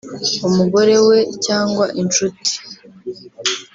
[0.47, 2.51] umugore we cyangwa inshuti